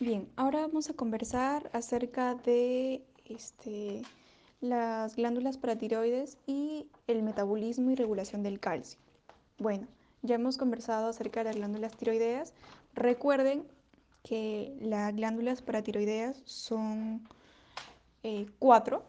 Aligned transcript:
Bien, 0.00 0.26
ahora 0.36 0.62
vamos 0.62 0.88
a 0.88 0.94
conversar 0.94 1.68
acerca 1.74 2.34
de 2.34 3.04
este, 3.26 4.00
las 4.62 5.14
glándulas 5.14 5.58
paratiroides 5.58 6.38
y 6.46 6.86
el 7.06 7.22
metabolismo 7.22 7.90
y 7.90 7.96
regulación 7.96 8.42
del 8.42 8.60
calcio. 8.60 8.98
Bueno, 9.58 9.86
ya 10.22 10.36
hemos 10.36 10.56
conversado 10.56 11.10
acerca 11.10 11.40
de 11.40 11.50
las 11.50 11.56
glándulas 11.56 11.94
tiroideas. 11.98 12.54
Recuerden 12.94 13.66
que 14.22 14.74
las 14.80 15.14
glándulas 15.14 15.60
paratiroideas 15.60 16.40
son 16.46 17.28
eh, 18.22 18.46
cuatro, 18.58 19.04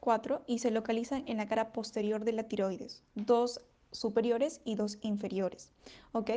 cuatro 0.00 0.42
y 0.46 0.58
se 0.58 0.70
localizan 0.70 1.24
en 1.26 1.38
la 1.38 1.48
cara 1.48 1.72
posterior 1.72 2.26
de 2.26 2.32
la 2.32 2.42
tiroides, 2.42 3.02
dos 3.14 3.62
superiores 3.90 4.60
y 4.66 4.74
dos 4.74 4.98
inferiores. 5.00 5.72
¿Ok? 6.12 6.30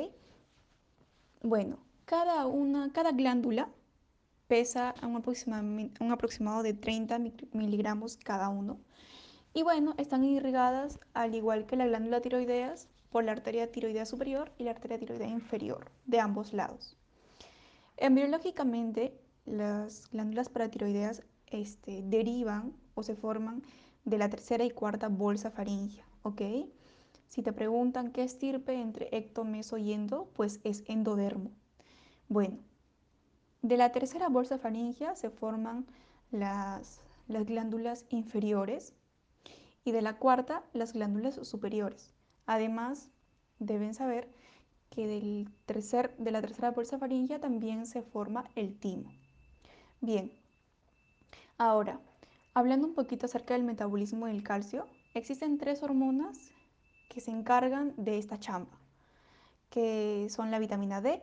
Bueno, 1.42 1.80
cada 2.06 2.46
una, 2.48 2.94
cada 2.94 3.12
glándula 3.12 3.68
pesa 4.50 4.96
un, 5.04 6.12
aproximado 6.12 6.64
de 6.64 6.74
30 6.74 7.20
miligramos 7.54 8.18
cada 8.18 8.50
uno. 8.50 8.80
Y 9.54 9.62
bueno, 9.62 9.94
están 9.98 10.24
irrigadas, 10.24 11.00
al 11.14 11.36
igual 11.36 11.68
que 11.68 11.76
la 11.76 11.86
glándula 11.86 12.20
tiroideas, 12.20 12.88
por 13.12 13.24
la 13.24 13.32
arteria 13.32 13.72
tiroidea 13.72 14.08
superior 14.08 14.52
y 14.58 14.64
la 14.64 14.72
arteria 14.72 14.98
tiroidea 14.98 15.28
inferior, 15.28 15.92
de 16.08 16.20
ambos 16.20 16.52
lados. 16.52 16.98
Embriológicamente, 17.98 19.14
las 19.46 20.10
glándulas 20.10 20.50
paratiroideas 20.50 21.22
este, 21.48 22.02
derivan 22.04 22.74
o 22.96 23.04
se 23.04 23.16
forman 23.16 23.62
de 24.04 24.18
la 24.18 24.30
tercera 24.30 24.64
y 24.64 24.72
cuarta 24.72 25.10
bolsa 25.10 25.52
faríngea, 25.52 26.06
¿ok? 26.24 26.42
Si 27.28 27.44
te 27.44 27.54
preguntan 27.54 28.12
qué 28.12 28.24
estirpe 28.24 28.74
entre 28.74 29.10
ecto, 29.12 29.44
meso 29.44 29.78
y 29.78 29.94
endo, 29.94 30.28
pues 30.34 30.60
es 30.64 30.84
endodermo. 30.88 31.52
Bueno, 32.28 32.58
de 33.62 33.78
la 33.78 33.92
tercera 33.92 34.30
bolsa 34.30 34.58
faríngea 34.58 35.16
se 35.16 35.30
forman 35.30 35.86
las, 36.32 37.02
las 37.28 37.46
glándulas 37.46 38.06
inferiores 38.10 38.94
y 39.84 39.92
de 39.92 40.02
la 40.02 40.18
cuarta 40.18 40.64
las 40.74 40.94
glándulas 40.94 41.36
superiores. 41.48 42.14
Además, 42.46 43.10
deben 43.60 43.94
saber 43.94 44.30
que 44.90 45.08
del 45.08 45.50
tercer, 45.66 46.16
de 46.18 46.32
la 46.32 46.42
tercera 46.42 46.72
bolsa 46.72 46.98
faríngea 46.98 47.40
también 47.40 47.86
se 47.86 48.02
forma 48.02 48.46
el 48.56 48.78
timo. 48.80 49.12
Bien, 50.02 50.32
ahora, 51.58 52.00
hablando 52.54 52.88
un 52.88 52.94
poquito 52.94 53.26
acerca 53.26 53.54
del 53.54 53.64
metabolismo 53.64 54.28
del 54.28 54.44
calcio, 54.44 54.88
existen 55.14 55.58
tres 55.58 55.84
hormonas 55.84 56.38
que 57.10 57.22
se 57.22 57.32
encargan 57.32 57.94
de 57.98 58.18
esta 58.18 58.40
chamba, 58.40 58.80
que 59.70 60.28
son 60.30 60.52
la 60.52 60.60
vitamina 60.60 61.02
D, 61.02 61.22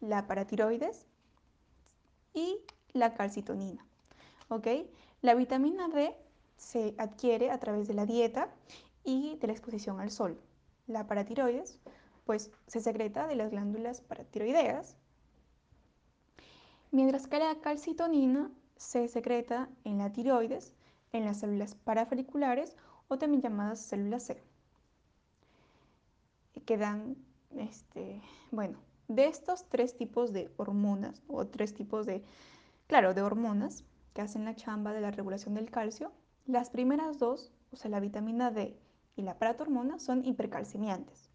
la 0.00 0.26
paratiroides 0.26 1.07
y 2.38 2.60
la 2.92 3.14
calcitonina. 3.14 3.84
¿ok? 4.48 4.66
La 5.22 5.34
vitamina 5.34 5.88
D 5.88 6.14
se 6.56 6.94
adquiere 6.98 7.50
a 7.50 7.58
través 7.58 7.88
de 7.88 7.94
la 7.94 8.06
dieta 8.06 8.48
y 9.04 9.36
de 9.36 9.46
la 9.46 9.52
exposición 9.52 10.00
al 10.00 10.10
sol. 10.10 10.40
La 10.86 11.06
paratiroides, 11.06 11.78
pues 12.24 12.50
se 12.66 12.80
secreta 12.80 13.26
de 13.26 13.36
las 13.36 13.50
glándulas 13.50 14.00
paratiroideas, 14.00 14.96
mientras 16.90 17.26
que 17.26 17.38
la 17.38 17.60
calcitonina 17.60 18.50
se 18.76 19.08
secreta 19.08 19.68
en 19.84 19.98
la 19.98 20.12
tiroides, 20.12 20.72
en 21.12 21.24
las 21.24 21.40
células 21.40 21.74
parafoliculares 21.74 22.76
o 23.08 23.18
también 23.18 23.42
llamadas 23.42 23.80
células 23.80 24.24
C. 24.24 24.42
Que 26.64 26.76
dan, 26.76 27.16
este, 27.56 28.20
bueno, 28.50 28.78
de 29.08 29.26
estos 29.26 29.64
tres 29.68 29.96
tipos 29.96 30.32
de 30.32 30.50
hormonas 30.58 31.22
o 31.26 31.46
tres 31.46 31.74
tipos 31.74 32.06
de, 32.06 32.22
claro, 32.86 33.14
de 33.14 33.22
hormonas 33.22 33.84
que 34.12 34.20
hacen 34.20 34.44
la 34.44 34.54
chamba 34.54 34.92
de 34.92 35.00
la 35.00 35.10
regulación 35.10 35.54
del 35.54 35.70
calcio, 35.70 36.12
las 36.46 36.70
primeras 36.70 37.18
dos, 37.18 37.50
o 37.72 37.76
sea, 37.76 37.90
la 37.90 38.00
vitamina 38.00 38.50
D 38.50 38.78
y 39.16 39.22
la 39.22 39.38
paratormona, 39.38 39.98
son 39.98 40.24
hipercalcemiantes. 40.24 41.30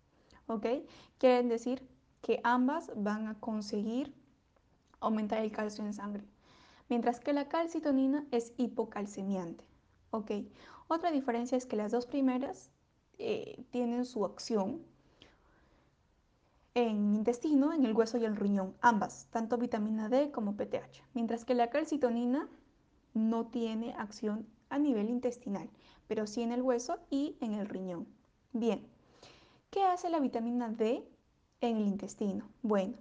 ¿Ok? 0.48 0.66
Quieren 1.18 1.50
decir 1.50 1.88
que 2.22 2.40
ambas 2.44 2.92
van 2.96 3.28
a 3.28 3.40
conseguir 3.40 4.14
aumentar 5.00 5.40
el 5.40 5.52
calcio 5.52 5.86
en 5.86 5.94
sangre, 5.94 6.24
mientras 6.90 7.20
que 7.20 7.34
la 7.34 7.48
calcitonina 7.50 8.26
es 8.32 8.54
hipocalcemiante. 8.58 9.66
¿Ok? 10.12 10.32
Otra 10.88 11.12
diferencia 11.12 11.58
es 11.58 11.66
que 11.66 11.76
las 11.76 11.92
dos 11.92 12.06
primeras 12.06 12.72
eh, 13.18 13.66
tienen 13.72 14.06
su 14.06 14.26
acción 14.26 14.84
en 16.76 17.14
intestino, 17.14 17.72
en 17.72 17.86
el 17.86 17.94
hueso 17.94 18.18
y 18.18 18.26
el 18.26 18.36
riñón, 18.36 18.76
ambas, 18.82 19.28
tanto 19.32 19.58
vitamina 19.58 20.10
D 20.10 20.32
como 20.32 20.56
PTH, 20.56 21.04
mientras 21.14 21.46
que 21.46 21.54
la 21.54 21.70
calcitonina 21.70 22.50
no 23.14 23.48
tiene 23.48 23.94
acción 23.94 24.48
a 24.70 24.80
nivel 24.80 25.10
intestinal, 25.10 25.70
pero 26.08 26.26
sí 26.26 26.42
en 26.42 26.52
el 26.52 26.64
hueso 26.64 26.98
y 27.10 27.38
en 27.42 27.54
el 27.54 27.68
riñón. 27.68 28.08
Bien, 28.54 28.88
¿qué 29.70 29.84
hace 29.84 30.10
la 30.10 30.20
vitamina 30.20 30.70
D 30.70 31.08
en 31.62 31.78
el 31.78 31.88
intestino? 31.88 32.50
Bueno, 32.64 32.96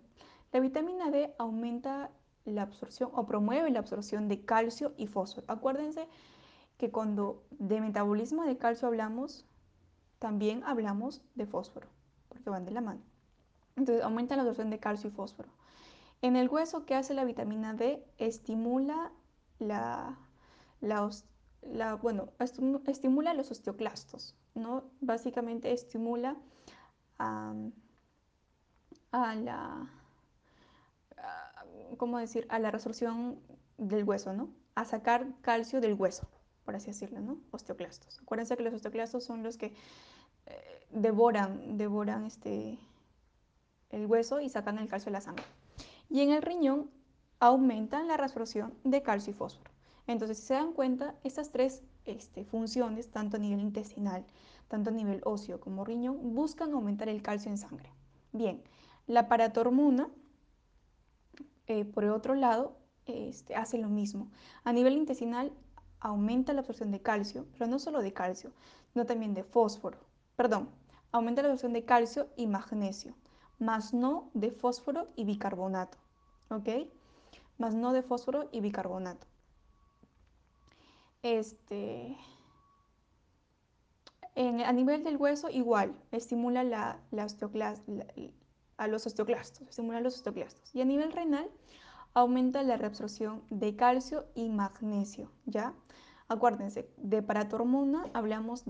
la 0.52 0.60
vitamina 0.60 1.10
D 1.10 1.34
aumenta 1.38 2.10
la 2.44 2.62
absorción 2.62 3.10
o 3.14 3.24
promueve 3.24 3.70
la 3.70 3.78
absorción 3.78 4.28
de 4.28 4.44
calcio 4.44 4.92
y 4.98 5.06
fósforo. 5.06 5.46
Acuérdense 5.50 6.08
que 6.76 6.90
cuando 6.90 7.44
de 7.50 7.80
metabolismo 7.80 8.44
de 8.44 8.58
calcio 8.58 8.88
hablamos, 8.88 9.46
también 10.18 10.62
hablamos 10.64 11.22
de 11.34 11.46
fósforo, 11.46 11.86
porque 12.28 12.50
van 12.50 12.66
de 12.66 12.72
la 12.72 12.80
mano. 12.80 13.11
Entonces 13.76 14.04
aumenta 14.04 14.36
la 14.36 14.42
absorción 14.42 14.70
de 14.70 14.78
calcio 14.78 15.10
y 15.10 15.12
fósforo. 15.12 15.48
En 16.22 16.36
el 16.36 16.48
hueso, 16.48 16.86
¿qué 16.86 16.94
hace 16.94 17.14
la 17.14 17.24
vitamina 17.24 17.74
D? 17.74 18.04
Estimula 18.18 19.10
la, 19.58 20.16
bueno, 22.00 22.28
estimula 22.86 23.34
los 23.34 23.50
osteoclastos, 23.50 24.36
¿no? 24.54 24.84
Básicamente 25.00 25.72
estimula 25.72 26.36
a, 27.18 27.54
la, 29.10 29.88
¿cómo 31.96 32.18
decir? 32.18 32.46
A 32.50 32.58
la 32.58 32.70
resorción 32.70 33.40
del 33.78 34.04
hueso, 34.04 34.32
¿no? 34.32 34.48
A 34.74 34.84
sacar 34.84 35.26
calcio 35.40 35.80
del 35.80 35.94
hueso, 35.94 36.28
por 36.64 36.76
así 36.76 36.88
decirlo, 36.88 37.20
¿no? 37.20 37.38
Osteoclastos. 37.50 38.20
Acuérdense 38.20 38.56
que 38.56 38.62
los 38.62 38.74
osteoclastos 38.74 39.24
son 39.24 39.42
los 39.42 39.56
que 39.56 39.74
eh, 40.46 40.86
devoran, 40.90 41.78
devoran 41.78 42.26
este, 42.26 42.78
el 43.92 44.06
hueso 44.06 44.40
y 44.40 44.48
sacan 44.48 44.78
el 44.78 44.88
calcio 44.88 45.10
de 45.10 45.12
la 45.12 45.20
sangre. 45.20 45.44
Y 46.10 46.20
en 46.20 46.30
el 46.30 46.42
riñón 46.42 46.90
aumentan 47.38 48.08
la 48.08 48.16
reabsorción 48.16 48.74
de 48.84 49.02
calcio 49.02 49.32
y 49.32 49.34
fósforo. 49.34 49.70
Entonces, 50.06 50.38
si 50.38 50.46
se 50.46 50.54
dan 50.54 50.72
cuenta, 50.72 51.14
estas 51.22 51.50
tres 51.50 51.82
este, 52.04 52.44
funciones, 52.44 53.10
tanto 53.10 53.36
a 53.36 53.40
nivel 53.40 53.60
intestinal, 53.60 54.24
tanto 54.68 54.90
a 54.90 54.92
nivel 54.92 55.20
óseo 55.24 55.60
como 55.60 55.84
riñón, 55.84 56.34
buscan 56.34 56.72
aumentar 56.72 57.08
el 57.08 57.22
calcio 57.22 57.50
en 57.50 57.58
sangre. 57.58 57.90
Bien, 58.32 58.62
la 59.06 59.28
paratormona, 59.28 60.08
eh, 61.66 61.84
por 61.84 62.04
otro 62.06 62.34
lado, 62.34 62.76
este, 63.06 63.54
hace 63.54 63.78
lo 63.78 63.88
mismo. 63.88 64.30
A 64.64 64.72
nivel 64.72 64.94
intestinal 64.94 65.52
aumenta 66.00 66.52
la 66.52 66.60
absorción 66.60 66.90
de 66.90 67.02
calcio, 67.02 67.46
pero 67.52 67.68
no 67.68 67.78
solo 67.78 68.02
de 68.02 68.12
calcio, 68.12 68.52
sino 68.92 69.06
también 69.06 69.34
de 69.34 69.44
fósforo. 69.44 69.98
Perdón, 70.36 70.70
aumenta 71.12 71.42
la 71.42 71.48
absorción 71.48 71.72
de 71.72 71.84
calcio 71.84 72.28
y 72.36 72.46
magnesio 72.46 73.14
más 73.62 73.94
no 73.94 74.30
de 74.34 74.50
fósforo 74.50 75.08
y 75.16 75.24
bicarbonato. 75.24 75.98
¿Ok? 76.50 76.68
Más 77.58 77.74
no 77.74 77.92
de 77.92 78.02
fósforo 78.02 78.48
y 78.52 78.60
bicarbonato. 78.60 79.26
Este, 81.22 82.16
a 84.34 84.72
nivel 84.72 85.04
del 85.04 85.16
hueso, 85.16 85.48
igual, 85.50 85.94
estimula 86.10 86.64
la, 86.64 86.98
a 88.76 88.86
los 88.88 89.06
osteoclastos, 89.06 89.68
estimula 89.68 90.00
los 90.00 90.16
osteoclastos. 90.16 90.74
Y 90.74 90.80
a 90.80 90.84
nivel 90.84 91.12
renal, 91.12 91.48
aumenta 92.14 92.62
la 92.62 92.76
reabsorción 92.76 93.42
de 93.50 93.76
calcio 93.76 94.26
y 94.34 94.48
magnesio, 94.48 95.30
¿ya? 95.46 95.74
Acuérdense, 96.28 96.90
de 96.96 97.22
paratormona 97.22 98.06
hablamos 98.14 98.64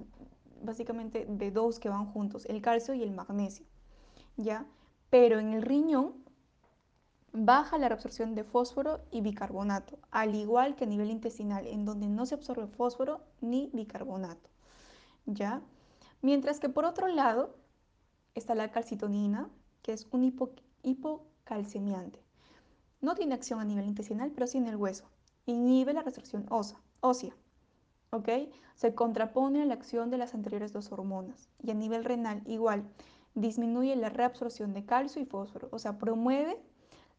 básicamente 0.62 1.26
de 1.28 1.50
dos 1.50 1.78
que 1.78 1.88
van 1.88 2.06
juntos, 2.06 2.44
el 2.46 2.60
calcio 2.60 2.94
y 2.94 3.02
el 3.02 3.12
magnesio, 3.12 3.66
¿ya? 4.36 4.66
Pero 5.12 5.38
en 5.38 5.52
el 5.52 5.60
riñón 5.60 6.14
baja 7.34 7.76
la 7.76 7.90
reabsorción 7.90 8.34
de 8.34 8.44
fósforo 8.44 9.02
y 9.10 9.20
bicarbonato, 9.20 9.98
al 10.10 10.34
igual 10.34 10.74
que 10.74 10.84
a 10.84 10.86
nivel 10.86 11.10
intestinal, 11.10 11.66
en 11.66 11.84
donde 11.84 12.08
no 12.08 12.24
se 12.24 12.34
absorbe 12.34 12.66
fósforo 12.66 13.20
ni 13.42 13.68
bicarbonato. 13.74 14.48
¿Ya? 15.26 15.60
Mientras 16.22 16.60
que 16.60 16.70
por 16.70 16.86
otro 16.86 17.08
lado 17.08 17.54
está 18.34 18.54
la 18.54 18.70
calcitonina, 18.70 19.50
que 19.82 19.92
es 19.92 20.08
un 20.12 20.32
hipocalcemiante. 20.82 22.18
No 23.02 23.14
tiene 23.14 23.34
acción 23.34 23.60
a 23.60 23.66
nivel 23.66 23.84
intestinal, 23.84 24.30
pero 24.30 24.46
sí 24.46 24.56
en 24.56 24.66
el 24.66 24.76
hueso. 24.76 25.04
Inhibe 25.44 25.92
la 25.92 26.00
resorción 26.00 26.46
ósea. 27.00 27.36
¿Ok? 28.08 28.30
Se 28.76 28.94
contrapone 28.94 29.60
a 29.60 29.66
la 29.66 29.74
acción 29.74 30.08
de 30.08 30.16
las 30.16 30.32
anteriores 30.32 30.72
dos 30.72 30.90
hormonas. 30.90 31.50
Y 31.62 31.70
a 31.70 31.74
nivel 31.74 32.02
renal, 32.02 32.40
igual 32.46 32.88
disminuye 33.34 33.96
la 33.96 34.08
reabsorción 34.08 34.74
de 34.74 34.84
calcio 34.84 35.22
y 35.22 35.24
fósforo, 35.24 35.68
o 35.70 35.78
sea, 35.78 35.98
promueve 35.98 36.56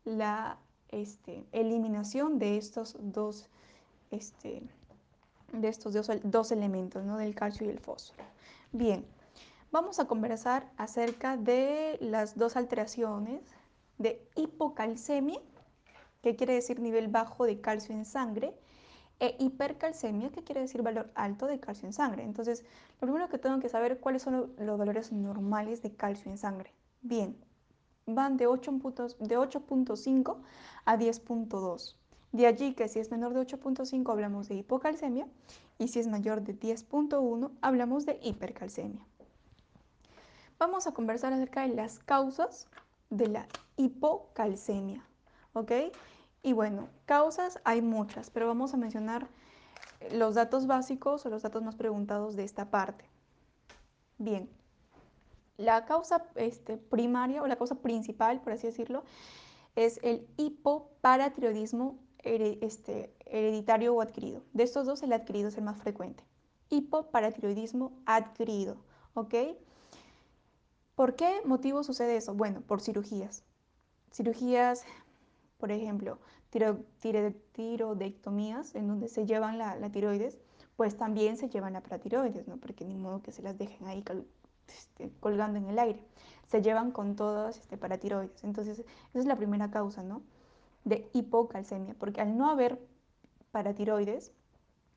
la, 0.05 0.57
este, 0.93 1.43
eliminación 1.51 2.37
de 2.37 2.57
estos 2.57 2.95
dos, 2.99 3.49
este, 4.11 4.61
de 5.51 5.67
estos 5.67 5.93
dos, 6.23 6.51
elementos, 6.51 7.03
¿no? 7.03 7.17
del 7.17 7.33
calcio 7.33 7.65
y 7.65 7.69
el 7.69 7.79
fósforo. 7.79 8.23
Bien, 8.71 9.05
vamos 9.71 9.99
a 9.99 10.05
conversar 10.05 10.71
acerca 10.77 11.35
de 11.35 11.97
las 11.99 12.37
dos 12.37 12.55
alteraciones 12.55 13.41
de 13.97 14.21
hipocalcemia, 14.35 15.39
que 16.21 16.35
quiere 16.35 16.53
decir 16.53 16.79
nivel 16.79 17.07
bajo 17.07 17.45
de 17.45 17.59
calcio 17.59 17.93
en 17.93 18.05
sangre, 18.05 18.53
e 19.23 19.37
hipercalcemia, 19.39 20.31
que 20.31 20.43
quiere 20.43 20.59
decir 20.59 20.81
valor 20.81 21.09
alto 21.15 21.47
de 21.47 21.57
calcio 21.57 21.87
en 21.87 21.93
sangre. 21.93 22.23
Entonces, 22.23 22.65
lo 22.99 23.07
primero 23.07 23.29
que 23.29 23.37
tengo 23.37 23.61
que 23.61 23.69
saber 23.69 24.01
cuáles 24.01 24.21
son 24.21 24.53
los 24.57 24.77
valores 24.77 25.13
normales 25.13 25.81
de 25.81 25.95
calcio 25.95 26.29
en 26.29 26.37
sangre. 26.37 26.73
Bien, 27.01 27.33
van 28.05 28.35
de 28.35 28.49
8.5 28.49 30.37
a 30.83 30.97
10.2. 30.97 31.95
De 32.33 32.47
allí 32.47 32.73
que 32.73 32.89
si 32.89 32.99
es 32.99 33.11
menor 33.11 33.33
de 33.33 33.39
8.5 33.47 34.11
hablamos 34.11 34.49
de 34.49 34.55
hipocalcemia 34.55 35.25
y 35.79 35.87
si 35.87 35.99
es 35.99 36.07
mayor 36.07 36.41
de 36.41 36.59
10.1 36.59 37.49
hablamos 37.61 38.05
de 38.05 38.19
hipercalcemia. 38.21 39.05
Vamos 40.59 40.85
a 40.85 40.91
conversar 40.91 41.31
acerca 41.31 41.61
de 41.61 41.73
las 41.75 41.99
causas 41.99 42.67
de 43.09 43.27
la 43.27 43.47
hipocalcemia, 43.77 45.01
¿ok? 45.53 45.71
Y 46.43 46.51
bueno, 46.51 46.89
causas 47.05 47.59
hay 47.63 47.81
muchas, 47.81 48.29
pero 48.29 48.47
vamos 48.47 48.73
a 48.73 48.77
mencionar 48.77 49.27
los 50.11 50.35
datos 50.35 50.67
básicos 50.67 51.25
o 51.25 51.29
los 51.29 51.41
datos 51.41 51.63
más 51.63 51.75
preguntados 51.75 52.35
de 52.35 52.43
esta 52.43 52.69
parte. 52.69 53.05
Bien, 54.17 54.49
la 55.57 55.85
causa 55.85 56.27
este, 56.35 56.77
primaria 56.77 57.41
o 57.41 57.47
la 57.47 57.55
causa 57.55 57.75
principal, 57.75 58.41
por 58.41 58.53
así 58.53 58.67
decirlo, 58.67 59.03
es 59.75 59.99
el 60.03 60.27
hipoparatiroidismo 60.37 61.97
este, 62.23 63.13
hereditario 63.25 63.95
o 63.95 64.01
adquirido. 64.01 64.43
De 64.53 64.63
estos 64.63 64.85
dos, 64.85 65.01
el 65.03 65.13
adquirido 65.13 65.47
es 65.47 65.57
el 65.57 65.63
más 65.63 65.77
frecuente. 65.77 66.23
Hipoparatiroidismo 66.69 67.93
adquirido, 68.05 68.77
¿ok? 69.13 69.35
¿Por 70.95 71.15
qué 71.15 71.41
motivo 71.45 71.83
sucede 71.83 72.17
eso? 72.17 72.33
Bueno, 72.33 72.61
por 72.61 72.81
cirugías. 72.81 73.43
Cirugías, 74.11 74.83
por 75.63 75.71
ejemplo, 75.71 76.19
tiroidectomías, 77.53 78.75
en 78.75 78.89
donde 78.89 79.07
se 79.07 79.25
llevan 79.25 79.57
la, 79.57 79.89
tiroides, 79.93 80.37
pues 80.75 80.97
también 80.97 81.37
se 81.37 81.47
llevan 81.47 81.71
la 81.71 81.79
paratiroides, 81.79 82.49
¿no? 82.49 82.57
Porque 82.57 82.83
ni 82.83 82.97
modo 82.97 83.21
que 83.21 83.31
se 83.31 83.41
las 83.41 83.57
dejen 83.57 83.87
ahí 83.87 84.03
este, 84.67 85.09
colgando 85.21 85.57
en 85.59 85.69
el 85.69 85.79
aire. 85.79 86.01
Se 86.47 86.61
llevan 86.61 86.91
con 86.91 87.15
todas 87.15 87.59
este, 87.59 87.77
paratiroides. 87.77 88.43
Entonces, 88.43 88.79
esa 88.79 89.19
es 89.19 89.25
la 89.25 89.37
primera 89.37 89.71
causa, 89.71 90.03
¿no? 90.03 90.21
De 90.83 91.09
hipocalcemia, 91.13 91.95
porque 91.97 92.19
al 92.19 92.37
no 92.37 92.49
haber 92.49 92.77
paratiroides, 93.51 94.33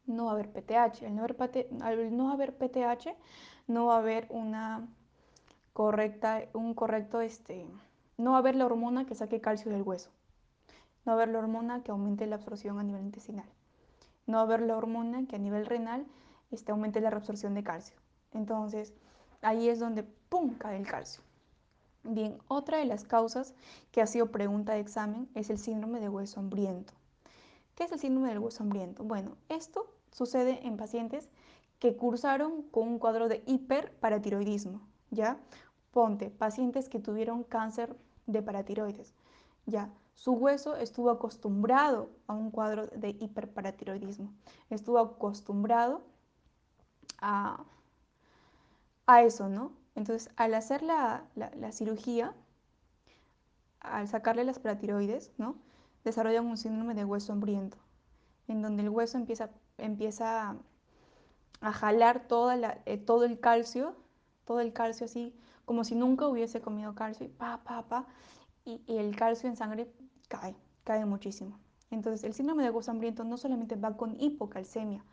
no 0.06 0.24
va 0.24 0.32
a 0.32 0.34
haber 0.34 0.50
PTH. 0.50 1.04
Al 1.04 1.14
no 1.14 1.22
haber, 1.22 1.36
al 1.80 2.16
no 2.16 2.32
haber 2.32 2.56
PTH, 2.56 3.14
no 3.68 3.86
va 3.86 3.94
a 3.94 3.98
haber 3.98 4.26
una 4.30 4.88
correcta, 5.74 6.42
un 6.54 6.74
correcto, 6.74 7.20
este, 7.20 7.68
no 8.18 8.32
va 8.32 8.38
a 8.38 8.40
haber 8.40 8.56
la 8.56 8.66
hormona 8.66 9.06
que 9.06 9.14
saque 9.14 9.40
calcio 9.40 9.70
del 9.70 9.82
hueso. 9.82 10.10
No 11.06 11.12
va 11.12 11.22
haber 11.22 11.28
la 11.28 11.38
hormona 11.38 11.82
que 11.84 11.92
aumente 11.92 12.26
la 12.26 12.34
absorción 12.34 12.80
a 12.80 12.82
nivel 12.82 13.02
intestinal. 13.02 13.46
No 14.26 14.38
va 14.38 14.42
haber 14.42 14.62
la 14.62 14.76
hormona 14.76 15.26
que 15.28 15.36
a 15.36 15.38
nivel 15.38 15.64
renal 15.64 16.04
este, 16.50 16.72
aumente 16.72 17.00
la 17.00 17.10
reabsorción 17.10 17.54
de 17.54 17.62
calcio. 17.62 17.96
Entonces, 18.32 18.92
ahí 19.40 19.68
es 19.68 19.78
donde 19.78 20.02
¡pum! 20.02 20.54
cae 20.58 20.76
el 20.76 20.86
calcio. 20.86 21.22
Bien, 22.02 22.38
otra 22.48 22.78
de 22.78 22.86
las 22.86 23.04
causas 23.04 23.54
que 23.92 24.02
ha 24.02 24.06
sido 24.06 24.32
pregunta 24.32 24.72
de 24.72 24.80
examen 24.80 25.28
es 25.34 25.48
el 25.48 25.58
síndrome 25.58 26.00
de 26.00 26.08
hueso 26.08 26.40
hambriento. 26.40 26.92
¿Qué 27.76 27.84
es 27.84 27.92
el 27.92 28.00
síndrome 28.00 28.28
del 28.28 28.40
hueso 28.40 28.64
hambriento? 28.64 29.04
Bueno, 29.04 29.36
esto 29.48 29.86
sucede 30.10 30.66
en 30.66 30.76
pacientes 30.76 31.28
que 31.78 31.96
cursaron 31.96 32.62
con 32.62 32.88
un 32.88 32.98
cuadro 32.98 33.28
de 33.28 33.44
hiperparatiroidismo, 33.46 34.80
¿ya? 35.10 35.38
Ponte, 35.92 36.30
pacientes 36.30 36.88
que 36.88 36.98
tuvieron 36.98 37.44
cáncer 37.44 37.96
de 38.26 38.42
paratiroides, 38.42 39.14
¿ya? 39.66 39.90
Su 40.16 40.32
hueso 40.32 40.76
estuvo 40.76 41.10
acostumbrado 41.10 42.10
a 42.26 42.34
un 42.34 42.50
cuadro 42.50 42.88
de 42.88 43.10
hiperparatiroidismo, 43.10 44.32
estuvo 44.68 44.98
acostumbrado 44.98 46.02
a 47.20 47.64
a 49.06 49.22
eso, 49.22 49.48
¿no? 49.48 49.72
Entonces, 49.94 50.30
al 50.36 50.54
hacer 50.54 50.82
la, 50.82 51.24
cirugía, 51.72 52.34
al 53.80 54.08
sacarle 54.08 54.44
las 54.44 54.58
paratiroides, 54.58 55.32
¿no? 55.38 55.56
Desarrollan 56.04 56.46
un 56.46 56.56
síndrome 56.56 56.94
de 56.94 57.04
hueso 57.04 57.32
hambriento, 57.32 57.78
en 58.48 58.62
donde 58.62 58.82
el 58.82 58.90
hueso 58.90 59.16
empieza, 59.16 59.50
empieza 59.78 60.56
a 61.60 61.72
jalar 61.72 62.28
toda 62.28 62.56
la, 62.56 62.78
eh, 62.84 62.98
todo 62.98 63.24
el 63.24 63.40
calcio, 63.40 63.96
todo 64.44 64.60
el 64.60 64.72
calcio 64.72 65.06
así, 65.06 65.34
como 65.64 65.84
si 65.84 65.94
nunca 65.94 66.28
hubiese 66.28 66.60
comido 66.60 66.94
calcio, 66.94 67.26
y 67.26 67.28
pa, 67.28 67.62
pa, 67.64 67.88
pa, 67.88 68.06
y 68.64 68.82
el 68.88 69.14
calcio 69.16 69.48
en 69.48 69.56
sangre 69.56 69.90
cae, 70.28 70.56
cae 70.84 71.04
muchísimo. 71.04 71.58
Entonces, 71.90 72.24
el 72.24 72.34
síndrome 72.34 72.64
de 72.64 72.70
hueso 72.70 72.90
hambriento 72.90 73.24
no 73.24 73.36
solamente 73.38 73.76
va 73.76 73.96
con 73.96 74.20
hipocalcemia, 74.20 75.04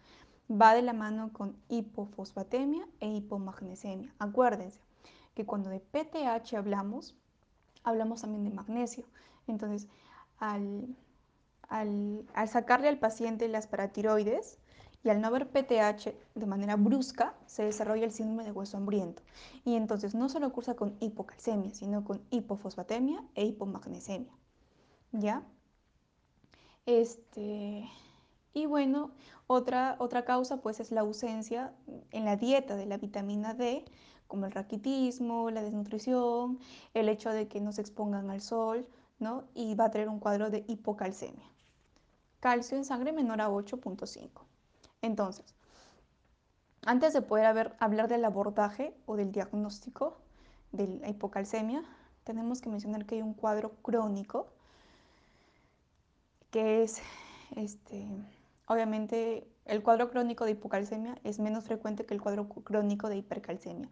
va 0.50 0.74
de 0.74 0.82
la 0.82 0.94
mano 0.94 1.32
con 1.32 1.56
hipofosfatemia 1.70 2.88
e 3.00 3.08
hipomagnesemia. 3.08 4.14
Acuérdense 4.20 4.80
que 5.36 5.46
cuando 5.46 5.70
de 5.70 5.80
PTH 5.80 6.56
hablamos, 6.56 7.16
hablamos 7.84 8.22
también 8.22 8.44
de 8.44 8.50
magnesio. 8.52 9.06
Entonces, 9.48 9.88
al, 10.40 10.96
sacarle 12.48 12.90
al 12.90 13.00
paciente 13.00 13.48
las 13.48 13.68
paratiroides 13.68 14.60
y 15.04 15.10
al 15.10 15.22
no 15.22 15.28
haber 15.28 15.50
PTH 15.50 16.14
de 16.36 16.46
manera 16.46 16.76
brusca, 16.76 17.36
se 17.46 17.64
desarrolla 17.64 18.06
el 18.06 18.12
síndrome 18.12 18.46
de 18.46 18.52
hueso 18.52 18.78
hambriento. 18.78 19.22
Y 19.66 19.76
entonces 19.76 20.16
no 20.16 20.30
solo 20.30 20.52
cursa 20.54 20.76
con 20.76 20.96
hipocalcemia, 21.00 21.74
sino 21.74 22.04
con 22.04 22.22
hipofosfatemia 22.30 23.24
e 23.36 23.46
hipomagnesemia. 23.46 24.32
¿Ya? 25.14 25.44
Este, 26.86 27.88
y 28.54 28.66
bueno, 28.66 29.12
otra, 29.48 29.96
otra 30.00 30.26
causa 30.26 30.58
pues 30.58 30.80
es 30.80 30.92
la 30.92 31.02
ausencia 31.02 31.74
en 32.12 32.26
la 32.26 32.36
dieta 32.36 32.76
de 32.76 32.86
la 32.86 32.98
vitamina 32.98 33.54
D, 33.54 33.86
como 34.28 34.48
el 34.48 34.52
raquitismo, 34.52 35.52
la 35.52 35.62
desnutrición, 35.62 36.60
el 36.94 37.10
hecho 37.10 37.30
de 37.30 37.48
que 37.48 37.62
no 37.62 37.72
se 37.72 37.82
expongan 37.82 38.32
al 38.32 38.42
sol, 38.42 38.88
¿no? 39.20 39.44
Y 39.54 39.76
va 39.76 39.86
a 39.86 39.92
tener 39.92 40.10
un 40.10 40.20
cuadro 40.20 40.50
de 40.50 40.66
hipocalcemia. 40.68 41.46
Calcio 42.40 42.76
en 42.76 42.84
sangre 42.84 43.14
menor 43.14 43.40
a 43.42 43.50
8.5. 43.50 44.30
Entonces, 45.02 45.56
antes 46.86 47.14
de 47.14 47.22
poder 47.22 47.76
hablar 47.80 48.08
del 48.08 48.26
abordaje 48.26 48.96
o 49.06 49.16
del 49.16 49.32
diagnóstico 49.32 50.18
de 50.72 50.88
la 50.88 51.10
hipocalcemia, 51.10 51.84
tenemos 52.24 52.62
que 52.62 52.70
mencionar 52.70 53.06
que 53.06 53.16
hay 53.16 53.22
un 53.22 53.34
cuadro 53.34 53.76
crónico 53.82 54.48
que 56.54 56.84
es 56.84 57.02
este, 57.58 58.08
Obviamente, 58.68 59.46
el 59.66 59.84
cuadro 59.84 60.10
crónico 60.10 60.46
de 60.46 60.52
hipocalcemia 60.52 61.18
es 61.24 61.40
menos 61.40 61.66
frecuente 61.66 62.06
que 62.06 62.14
el 62.14 62.22
cuadro 62.22 62.48
crónico 62.48 63.10
de 63.10 63.18
hipercalcemia, 63.18 63.90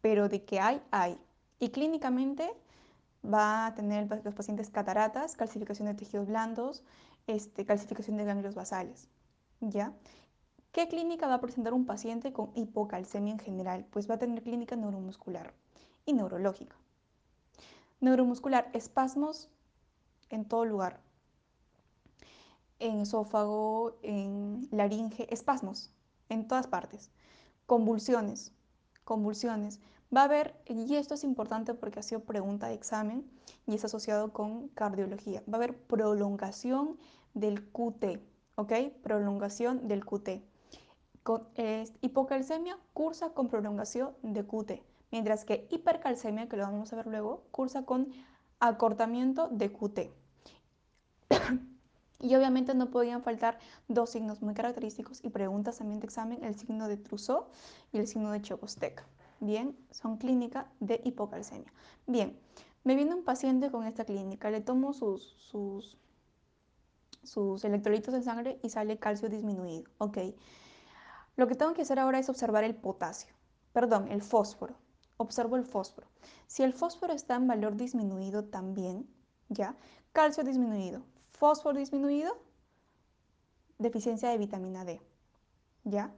pero 0.00 0.28
de 0.28 0.44
que 0.44 0.60
hay, 0.60 0.80
hay. 0.92 1.18
Y 1.58 1.70
clínicamente 1.70 2.48
va 3.24 3.66
a 3.66 3.74
tener 3.74 4.08
los 4.24 4.34
pacientes 4.34 4.70
cataratas, 4.70 5.34
calcificación 5.34 5.88
de 5.88 5.94
tejidos 5.94 6.28
blandos, 6.28 6.84
este, 7.26 7.64
calcificación 7.64 8.16
de 8.16 8.24
ganglios 8.24 8.54
basales. 8.54 9.08
¿Ya? 9.60 9.92
¿Qué 10.70 10.88
clínica 10.88 11.26
va 11.26 11.34
a 11.34 11.40
presentar 11.40 11.72
un 11.72 11.86
paciente 11.86 12.32
con 12.32 12.50
hipocalcemia 12.54 13.32
en 13.32 13.38
general? 13.38 13.86
Pues 13.90 14.08
va 14.08 14.14
a 14.14 14.18
tener 14.18 14.42
clínica 14.42 14.76
neuromuscular 14.76 15.52
y 16.06 16.12
neurológica. 16.12 16.76
Neuromuscular, 18.00 18.70
espasmos 18.74 19.48
en 20.30 20.44
todo 20.44 20.64
lugar, 20.64 21.00
en 22.84 23.00
esófago, 23.00 23.96
en 24.02 24.68
laringe, 24.70 25.26
espasmos 25.32 25.90
en 26.28 26.46
todas 26.46 26.66
partes, 26.66 27.10
convulsiones, 27.66 28.52
convulsiones. 29.04 29.80
Va 30.14 30.20
a 30.22 30.24
haber, 30.24 30.54
y 30.66 30.94
esto 30.96 31.14
es 31.14 31.24
importante 31.24 31.74
porque 31.74 32.00
ha 32.00 32.02
sido 32.02 32.20
pregunta 32.20 32.68
de 32.68 32.74
examen 32.74 33.28
y 33.66 33.74
es 33.74 33.84
asociado 33.84 34.32
con 34.32 34.68
cardiología, 34.68 35.42
va 35.48 35.54
a 35.54 35.56
haber 35.56 35.76
prolongación 35.76 36.98
del 37.32 37.70
QT, 37.70 38.20
¿ok? 38.56 38.72
Prolongación 39.02 39.88
del 39.88 40.04
QT. 40.04 40.42
Hipocalcemia 42.02 42.78
cursa 42.92 43.30
con 43.30 43.48
prolongación 43.48 44.14
de 44.22 44.46
QT, 44.46 44.82
mientras 45.10 45.46
que 45.46 45.66
hipercalcemia, 45.70 46.50
que 46.50 46.58
lo 46.58 46.64
vamos 46.64 46.92
a 46.92 46.96
ver 46.96 47.06
luego, 47.06 47.44
cursa 47.50 47.86
con 47.86 48.12
acortamiento 48.60 49.48
de 49.48 49.72
QT. 49.72 49.98
Y 52.20 52.34
obviamente 52.36 52.74
no 52.74 52.90
podían 52.90 53.22
faltar 53.22 53.58
dos 53.88 54.10
signos 54.10 54.40
muy 54.40 54.54
característicos 54.54 55.22
y 55.22 55.30
preguntas 55.30 55.78
también 55.78 56.00
de 56.00 56.06
examen, 56.06 56.42
el 56.44 56.56
signo 56.56 56.88
de 56.88 56.96
Trousseau 56.96 57.46
y 57.92 57.98
el 57.98 58.06
signo 58.06 58.30
de 58.30 58.40
Chobostek. 58.40 59.04
Bien, 59.40 59.76
son 59.90 60.16
clínica 60.16 60.70
de 60.80 61.00
hipocalcemia. 61.04 61.72
Bien, 62.06 62.38
me 62.84 62.94
viene 62.94 63.14
un 63.14 63.24
paciente 63.24 63.70
con 63.70 63.84
esta 63.84 64.04
clínica, 64.04 64.50
le 64.50 64.60
tomo 64.60 64.92
sus, 64.92 65.34
sus, 65.38 65.98
sus 67.22 67.64
electrolitos 67.64 68.14
en 68.14 68.22
sangre 68.22 68.58
y 68.62 68.70
sale 68.70 68.98
calcio 68.98 69.28
disminuido. 69.28 69.84
Ok. 69.98 70.18
Lo 71.36 71.48
que 71.48 71.56
tengo 71.56 71.74
que 71.74 71.82
hacer 71.82 71.98
ahora 71.98 72.18
es 72.18 72.28
observar 72.28 72.62
el 72.62 72.76
potasio, 72.76 73.34
perdón, 73.72 74.08
el 74.08 74.22
fósforo. 74.22 74.76
Observo 75.16 75.56
el 75.56 75.64
fósforo. 75.64 76.08
Si 76.46 76.62
el 76.62 76.72
fósforo 76.72 77.12
está 77.12 77.34
en 77.36 77.46
valor 77.46 77.76
disminuido 77.76 78.44
también, 78.44 79.08
¿ya? 79.48 79.76
Calcio 80.12 80.44
disminuido, 80.44 81.04
fósforo 81.44 81.78
disminuido, 81.78 82.38
deficiencia 83.78 84.30
de 84.30 84.38
vitamina 84.38 84.86
D, 84.86 84.98
¿ya? 85.84 86.10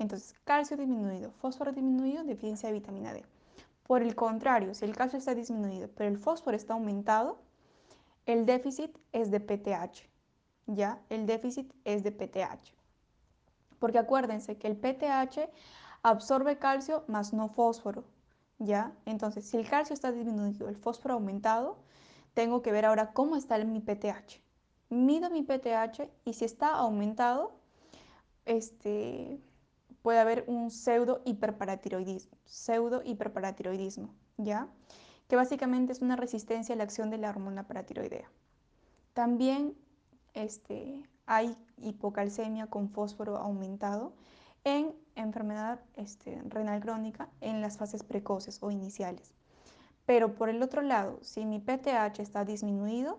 Entonces, 0.00 0.34
calcio 0.42 0.76
disminuido, 0.76 1.30
fósforo 1.30 1.70
disminuido, 1.70 2.24
deficiencia 2.24 2.70
de 2.70 2.72
vitamina 2.72 3.12
D. 3.12 3.24
Por 3.86 4.02
el 4.02 4.16
contrario, 4.16 4.74
si 4.74 4.84
el 4.84 4.96
calcio 4.96 5.20
está 5.20 5.32
disminuido, 5.32 5.88
pero 5.94 6.10
el 6.10 6.18
fósforo 6.18 6.56
está 6.56 6.74
aumentado, 6.74 7.38
el 8.26 8.46
déficit 8.46 8.90
es 9.12 9.30
de 9.30 9.38
PTH, 9.38 10.10
¿ya? 10.66 11.00
El 11.08 11.26
déficit 11.26 11.72
es 11.84 12.02
de 12.02 12.10
PTH. 12.10 12.74
Porque 13.78 14.00
acuérdense 14.00 14.58
que 14.58 14.66
el 14.66 14.76
PTH 14.76 15.50
absorbe 16.02 16.58
calcio 16.58 17.04
más 17.06 17.32
no 17.32 17.48
fósforo, 17.48 18.02
¿ya? 18.58 18.92
Entonces, 19.06 19.48
si 19.48 19.56
el 19.56 19.70
calcio 19.70 19.94
está 19.94 20.10
disminuido, 20.10 20.68
el 20.68 20.76
fósforo 20.76 21.14
aumentado, 21.14 21.78
tengo 22.34 22.60
que 22.60 22.72
ver 22.72 22.86
ahora 22.86 23.12
cómo 23.12 23.36
está 23.36 23.56
mi 23.58 23.78
PTH. 23.78 24.42
Mido 24.94 25.28
mi 25.28 25.42
PTH 25.42 26.08
y 26.24 26.34
si 26.34 26.44
está 26.44 26.70
aumentado, 26.76 27.52
este, 28.46 29.40
puede 30.02 30.20
haber 30.20 30.44
un 30.46 30.70
pseudo 30.70 31.20
hiperparatiroidismo, 31.24 32.36
pseudo 32.44 33.02
hiperparatiroidismo, 33.04 34.14
¿ya? 34.36 34.68
Que 35.28 35.36
básicamente 35.36 35.92
es 35.92 36.02
una 36.02 36.14
resistencia 36.14 36.74
a 36.74 36.78
la 36.78 36.84
acción 36.84 37.10
de 37.10 37.18
la 37.18 37.30
hormona 37.30 37.66
paratiroidea. 37.66 38.30
También 39.14 39.74
este, 40.34 41.02
hay 41.26 41.56
hipocalcemia 41.78 42.66
con 42.68 42.90
fósforo 42.90 43.36
aumentado 43.36 44.12
en 44.64 44.94
enfermedad 45.14 45.80
este, 45.96 46.40
renal 46.48 46.80
crónica 46.80 47.28
en 47.40 47.60
las 47.60 47.78
fases 47.78 48.02
precoces 48.02 48.58
o 48.62 48.70
iniciales. 48.70 49.32
Pero 50.06 50.34
por 50.34 50.48
el 50.48 50.62
otro 50.62 50.82
lado, 50.82 51.18
si 51.22 51.46
mi 51.46 51.58
PTH 51.58 52.20
está 52.20 52.44
disminuido, 52.44 53.18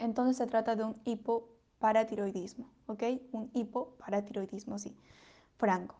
entonces 0.00 0.36
se 0.36 0.46
trata 0.46 0.74
de 0.74 0.84
un 0.84 1.00
hipoparatiroidismo, 1.04 2.68
¿ok? 2.86 3.02
Un 3.32 3.50
hipoparatiroidismo, 3.54 4.78
sí, 4.78 4.96
franco. 5.56 5.94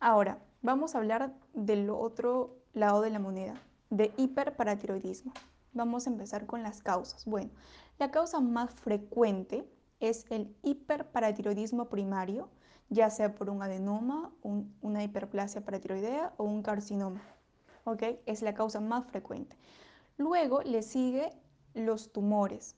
Ahora, 0.00 0.38
vamos 0.62 0.94
a 0.94 0.98
hablar 0.98 1.32
del 1.54 1.88
otro 1.90 2.56
lado 2.74 3.00
de 3.00 3.10
la 3.10 3.18
moneda, 3.18 3.54
de 3.90 4.12
hiperparatiroidismo. 4.16 5.32
Vamos 5.72 6.06
a 6.06 6.10
empezar 6.10 6.46
con 6.46 6.62
las 6.62 6.82
causas. 6.82 7.24
Bueno, 7.24 7.50
la 7.98 8.10
causa 8.10 8.40
más 8.40 8.70
frecuente 8.72 9.68
es 10.00 10.26
el 10.30 10.54
hiperparatiroidismo 10.62 11.86
primario, 11.86 12.48
ya 12.90 13.10
sea 13.10 13.34
por 13.34 13.50
un 13.50 13.62
adenoma, 13.62 14.32
una 14.42 15.02
hiperplasia 15.02 15.64
paratiroidea 15.64 16.32
o 16.36 16.44
un 16.44 16.62
carcinoma. 16.62 17.22
¿Ok? 17.84 18.02
Es 18.26 18.42
la 18.42 18.54
causa 18.54 18.80
más 18.80 19.06
frecuente. 19.06 19.56
Luego 20.16 20.62
le 20.62 20.82
sigue 20.82 21.32
los 21.74 22.12
tumores. 22.12 22.76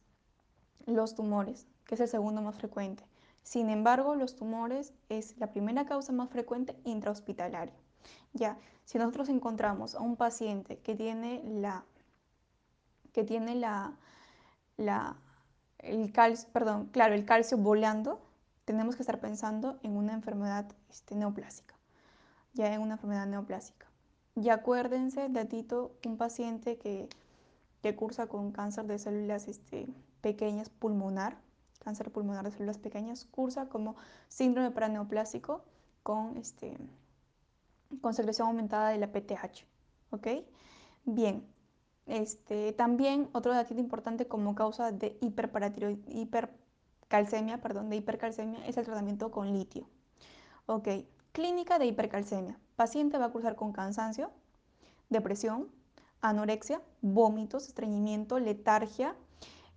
Los 0.87 1.14
tumores, 1.14 1.66
que 1.85 1.94
es 1.94 2.00
el 2.00 2.09
segundo 2.09 2.42
más 2.42 2.56
frecuente. 2.56 3.04
Sin 3.42 3.70
embargo, 3.70 4.14
los 4.14 4.37
tumores 4.37 4.92
es 5.09 5.37
la 5.38 5.50
primera 5.50 5.87
causa 5.87 6.12
más 6.12 6.30
frecuente 6.30 6.76
intrahospitalaria. 6.85 7.75
Ya, 8.32 8.59
si 8.85 8.99
nosotros 8.99 9.28
encontramos 9.28 9.94
a 9.94 10.00
un 10.00 10.16
paciente 10.16 10.78
que 10.78 10.94
tiene 10.94 11.42
la 11.44 11.85
que 13.12 13.25
tiene 13.25 13.56
la, 13.56 13.97
la 14.76 15.16
el 15.78 16.12
calcio, 16.12 16.49
perdón, 16.52 16.87
claro, 16.92 17.14
el 17.14 17.25
calcio 17.25 17.59
volando, 17.59 18.20
tenemos 18.64 18.97
que 18.97 19.02
estar 19.02 19.20
pensando 19.20 19.80
en 19.82 19.97
una 19.97 20.12
enfermedad 20.12 20.70
este, 20.90 21.14
neoplásica, 21.14 21.75
ya 22.52 22.73
en 22.73 22.80
una 22.80 22.94
enfermedad 22.94 23.26
neoplásica. 23.26 23.87
Y 24.37 24.49
acuérdense, 24.50 25.28
datito, 25.28 25.92
un 26.04 26.16
paciente 26.16 26.78
que, 26.78 27.09
que 27.82 27.96
cursa 27.96 28.26
con 28.26 28.52
cáncer 28.52 28.87
de 28.87 28.99
células 28.99 29.49
este, 29.49 29.88
pequeñas 30.20 30.70
pulmonar, 30.70 31.38
cáncer 31.80 32.10
pulmonar 32.10 32.44
de 32.44 32.52
células 32.52 32.78
pequeñas, 32.78 33.25
cursa 33.25 33.68
como 33.68 33.96
síndrome 34.28 34.70
paraneoplásico 34.70 35.64
con, 36.02 36.37
este, 36.37 36.76
con 38.00 38.14
secreción 38.14 38.49
aumentada 38.49 38.90
de 38.90 38.99
la 38.99 39.12
PTH. 39.12 39.64
¿Ok? 40.10 40.28
Bien, 41.04 41.46
este, 42.06 42.72
también 42.72 43.28
otro 43.32 43.54
dato 43.54 43.75
importante 43.75 44.26
como 44.26 44.54
causa 44.54 44.92
de 44.92 45.18
hipercalcemia, 45.20 47.60
perdón, 47.60 47.88
de 47.88 47.96
hipercalcemia 47.96 48.66
es 48.66 48.76
el 48.76 48.84
tratamiento 48.84 49.30
con 49.30 49.52
litio. 49.52 49.88
Ok, 50.66 50.88
clínica 51.32 51.78
de 51.78 51.87
hipercalcemia. 51.87 52.58
Paciente 52.76 53.18
va 53.18 53.26
a 53.26 53.30
cursar 53.30 53.56
con 53.56 53.72
cansancio, 53.72 54.30
depresión, 55.08 55.68
anorexia, 56.21 56.83
vómitos, 57.00 57.67
estreñimiento, 57.69 58.39
letargia, 58.39 59.17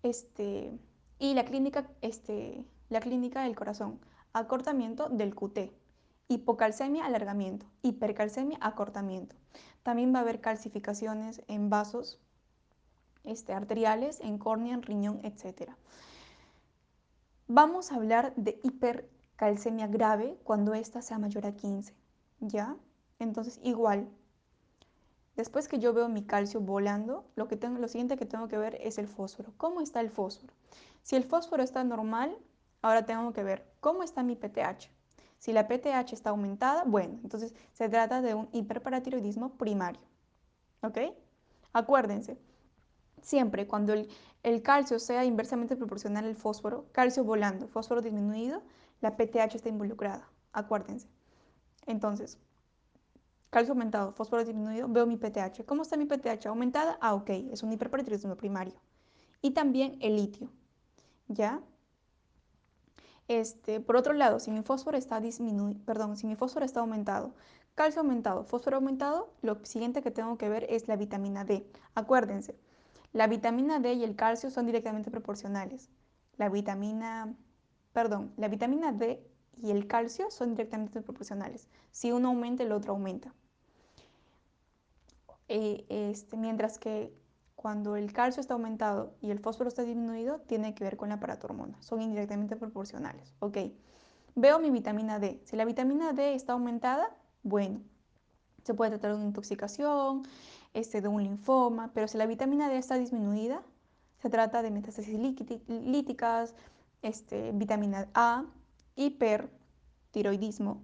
este, 0.03 0.77
y 1.19 1.33
la 1.33 1.45
clínica, 1.45 1.89
este, 2.01 2.65
la 2.89 2.99
clínica 2.99 3.43
del 3.43 3.55
corazón, 3.55 3.99
acortamiento 4.33 5.09
del 5.09 5.33
QT, 5.35 5.71
hipocalcemia, 6.27 7.05
alargamiento, 7.05 7.65
hipercalcemia, 7.81 8.57
acortamiento. 8.61 9.35
También 9.83 10.13
va 10.13 10.19
a 10.19 10.21
haber 10.21 10.41
calcificaciones 10.41 11.41
en 11.47 11.69
vasos 11.69 12.19
este, 13.23 13.53
arteriales, 13.53 14.19
en 14.19 14.37
córnea, 14.37 14.73
en 14.73 14.81
riñón, 14.81 15.19
etc. 15.23 15.71
Vamos 17.47 17.91
a 17.91 17.95
hablar 17.95 18.33
de 18.35 18.59
hipercalcemia 18.63 19.87
grave 19.87 20.37
cuando 20.43 20.73
ésta 20.73 21.01
sea 21.01 21.19
mayor 21.19 21.45
a 21.45 21.55
15, 21.55 21.93
¿ya? 22.39 22.75
Entonces, 23.19 23.59
igual, 23.63 24.09
después 25.35 25.67
que 25.67 25.79
yo 25.79 25.93
veo 25.93 26.09
mi 26.09 26.23
calcio 26.23 26.61
volando, 26.61 27.25
lo, 27.35 27.47
que 27.47 27.57
tengo, 27.57 27.79
lo 27.79 27.87
siguiente 27.87 28.17
que 28.17 28.25
tengo 28.25 28.47
que 28.47 28.57
ver 28.57 28.77
es 28.81 28.97
el 28.97 29.07
fósforo. 29.07 29.53
¿Cómo 29.57 29.81
está 29.81 29.99
el 30.01 30.09
fósforo? 30.09 30.53
Si 31.01 31.15
el 31.15 31.23
fósforo 31.23 31.63
está 31.63 31.83
normal, 31.83 32.37
ahora 32.81 33.05
tengo 33.05 33.33
que 33.33 33.43
ver 33.43 33.65
cómo 33.79 34.03
está 34.03 34.23
mi 34.23 34.35
PTH. 34.35 34.89
Si 35.39 35.51
la 35.51 35.67
PTH 35.67 36.13
está 36.13 36.29
aumentada, 36.29 36.85
bueno, 36.85 37.19
entonces 37.21 37.53
se 37.73 37.89
trata 37.89 38.21
de 38.21 38.33
un 38.33 38.47
hiperparatiroidismo 38.53 39.57
primario. 39.57 40.01
¿Ok? 40.81 40.99
Acuérdense, 41.73 42.37
siempre 43.21 43.67
cuando 43.67 43.93
el, 43.93 44.61
calcio 44.61 44.99
sea 44.99 45.25
inversamente 45.25 45.75
proporcional 45.75 46.25
al 46.25 46.35
fósforo, 46.35 46.85
calcio 46.91 47.23
volando, 47.23 47.67
fósforo 47.67 48.01
disminuido, 48.01 48.61
la 49.01 49.17
PTH 49.17 49.55
está 49.55 49.69
involucrada. 49.69 50.29
Acuérdense. 50.51 51.07
Entonces, 51.87 52.37
calcio 53.53 53.73
aumentado, 53.73 54.11
fósforo 54.13 54.43
disminuido, 54.43 54.87
veo 54.89 55.05
mi 55.05 55.15
PTH. 55.15 55.63
¿Cómo 55.67 55.83
está 55.83 55.95
mi 55.95 56.05
PTH? 56.05 56.47
¿Aumentada? 56.47 56.97
Ah, 56.99 57.13
ok, 57.13 57.29
es 57.51 57.61
un 57.61 57.71
hiperparatiroidismo 57.71 58.35
primario. 58.35 58.73
Y 59.43 59.51
también 59.51 59.97
el 60.01 60.15
litio, 60.15 60.49
¿ya? 61.27 61.61
Este, 63.27 63.79
por 63.79 63.95
otro 63.95 64.13
lado, 64.13 64.39
si 64.39 64.49
mi 64.49 64.63
fósforo 64.63 64.97
está 64.97 65.21
disminuido, 65.21 65.79
perdón, 65.85 66.17
si 66.17 66.25
mi 66.25 66.35
fósforo 66.35 66.65
está 66.65 66.79
aumentado, 66.79 67.35
calcio 67.75 68.01
aumentado, 68.01 68.43
fósforo 68.43 68.77
aumentado, 68.77 69.31
lo 69.43 69.63
siguiente 69.63 70.01
que 70.01 70.09
tengo 70.09 70.35
que 70.39 70.49
ver 70.49 70.65
es 70.69 70.87
la 70.87 70.95
vitamina 70.95 71.45
D. 71.45 71.63
Acuérdense, 71.93 72.55
la 73.13 73.27
vitamina 73.27 73.79
D 73.79 73.93
y 73.93 74.03
el 74.03 74.15
calcio 74.15 74.49
son 74.49 74.65
directamente 74.65 75.11
proporcionales. 75.11 75.91
La 76.37 76.49
vitamina, 76.49 77.35
perdón, 77.93 78.33
la 78.35 78.47
vitamina 78.47 78.91
D 78.91 79.23
y 79.61 79.69
el 79.69 79.85
calcio 79.85 80.31
son 80.31 80.55
directamente 80.55 81.01
proporcionales. 81.01 81.67
Si 81.91 82.11
uno 82.11 82.29
aumenta, 82.29 82.63
el 82.63 82.71
otro 82.71 82.93
aumenta. 82.93 83.31
Eh, 85.47 85.85
este, 85.89 86.37
mientras 86.37 86.77
que 86.79 87.13
cuando 87.55 87.95
el 87.95 88.11
calcio 88.11 88.41
está 88.41 88.55
aumentado 88.55 89.15
y 89.21 89.31
el 89.31 89.39
fósforo 89.39 89.69
está 89.69 89.83
disminuido, 89.83 90.39
tiene 90.41 90.75
que 90.75 90.83
ver 90.83 90.97
con 90.97 91.09
la 91.09 91.19
paratormona. 91.19 91.81
Son 91.81 92.01
indirectamente 92.01 92.55
proporcionales. 92.55 93.33
Ok. 93.39 93.57
Veo 94.35 94.59
mi 94.59 94.71
vitamina 94.71 95.19
D. 95.19 95.41
Si 95.45 95.55
la 95.55 95.63
vitamina 95.63 96.11
D 96.13 96.33
está 96.33 96.53
aumentada, 96.53 97.15
bueno, 97.43 97.81
se 98.63 98.73
puede 98.73 98.91
tratar 98.91 99.11
de 99.11 99.17
una 99.17 99.25
intoxicación, 99.27 100.23
este, 100.73 101.01
de 101.01 101.07
un 101.07 101.23
linfoma, 101.23 101.91
pero 101.93 102.07
si 102.07 102.17
la 102.17 102.25
vitamina 102.25 102.67
D 102.67 102.77
está 102.77 102.97
disminuida, 102.97 103.61
se 104.17 104.29
trata 104.29 104.61
de 104.61 104.71
metástasis 104.71 105.19
líticas, 105.67 106.55
este, 107.01 107.51
vitamina 107.51 108.07
A, 108.13 108.45
hipertiroidismo, 108.95 110.81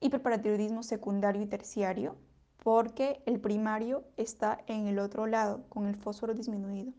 hiperparatiroidismo 0.00 0.82
secundario 0.82 1.42
y 1.42 1.46
terciario, 1.46 2.16
porque 2.62 3.22
el 3.26 3.40
primario 3.40 4.04
está 4.16 4.60
en 4.66 4.86
el 4.86 4.98
otro 4.98 5.26
lado, 5.26 5.64
con 5.68 5.86
el 5.86 5.96
fósforo 5.96 6.32
disminuido, 6.32 6.92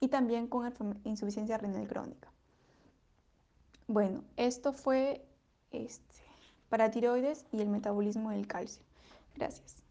y 0.00 0.08
también 0.08 0.46
con 0.46 0.72
insuficiencia 1.04 1.58
renal 1.58 1.88
crónica. 1.88 2.30
Bueno, 3.86 4.22
esto 4.36 4.72
fue 4.72 5.24
este, 5.72 6.14
para 6.68 6.90
tiroides 6.90 7.46
y 7.52 7.62
el 7.62 7.68
metabolismo 7.68 8.30
del 8.30 8.46
calcio. 8.46 8.82
Gracias. 9.34 9.87